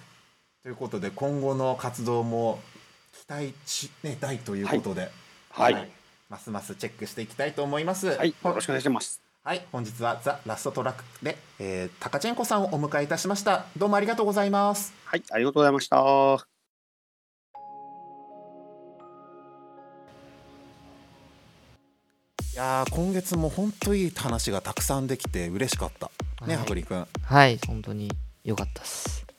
[0.63, 2.80] ということで今後の活動も期
[3.31, 5.09] 待値ね大ということで、
[5.51, 5.89] はい。
[6.29, 8.07] ますますチェックしていきたいと思います。
[8.07, 9.21] はい、よろしくお願いします。
[9.43, 13.65] はい、本日はザ・ラストトラックで、えー、タカチェンコさんをお迎えいたしました。
[13.77, 14.93] どうもありがとうございます。
[15.05, 15.97] はい、ありがとうございました。
[22.53, 26.11] いやー今月も本当いい話がたくさんできて嬉しかった
[26.45, 28.11] ねはいはぐりくんはい本当に
[28.43, 29.30] 良かったです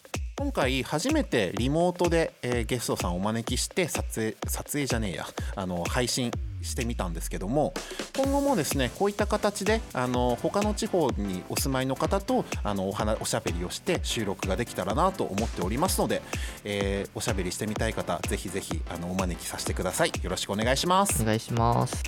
[0.43, 5.26] 今回初めてリモートで、えーゲストさんをお招きして撮影撮影じゃねえや。
[5.55, 6.32] あの配信
[6.62, 7.72] してみたんですけども
[8.16, 16.22] 今後もですねこういった形であの他の地方にお住まいの方とあのお話おしゃべりをして収録ができたらなと思っておりますので、
[16.64, 20.12] えーおしゃべりしてみたい方ぜひぜひあのお招きさせてください。
[20.24, 21.22] よろしくお願いします。
[21.22, 22.03] お願いします。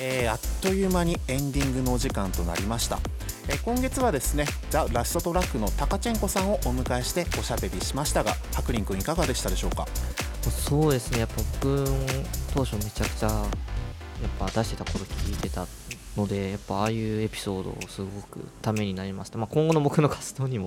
[0.00, 2.98] えーあっという間にエンディングのお時間となりました、
[3.48, 9.86] えー今月はですねザ・ラストトラックのタカチェンコさんをお迎えしておしゃべりしましたがハクリン君いかがでしたでしょうか？
[10.42, 11.86] そうですねやっぱ僕も
[12.52, 13.48] 当初めちゃくちゃやっ
[14.38, 15.66] ぱ出してた頃聞いてた
[16.16, 20.66] のでやっぱああいうエピソードをすごくためになりました、まあ、今後の僕の活動にも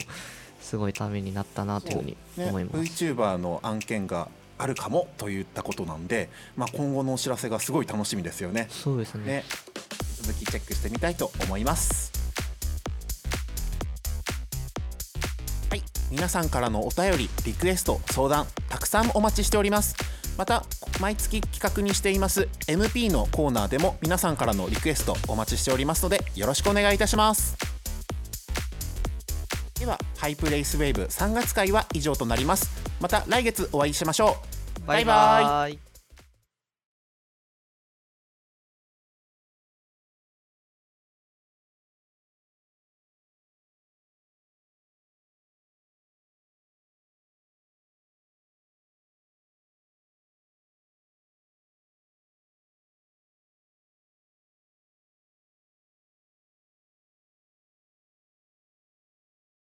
[0.59, 8.67] すごいためになったなというふうにね、思います、VTuber の案件があるかもといったことなんで、まあ、今後のお知らせがすごい楽しみですよね。
[8.71, 9.25] そうですね。
[9.25, 9.43] ね
[10.21, 12.11] 続きチェックしてみたいと思います
[16.09, 19.95] 皆さんからのお便りリクエスト相談たくさんお待ちしております。
[20.37, 20.63] また
[21.01, 27.57] 毎月企画にしています MP のコーナーでも皆さんからのリクエストお待ちしておりますのでよろしくお願いいたします。
[29.79, 32.69] ではハイプレイスウェーブ3月会は以上となります。
[32.99, 34.37] また来月お会いしましょ
[34.83, 34.87] う。
[34.87, 35.73] バイバイ。
[35.73, 35.86] イ